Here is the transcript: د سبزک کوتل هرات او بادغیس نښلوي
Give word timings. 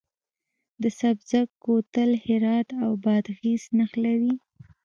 د 0.81 0.83
سبزک 0.99 1.47
کوتل 1.63 2.11
هرات 2.25 2.67
او 2.83 2.91
بادغیس 3.03 3.63
نښلوي 3.77 4.35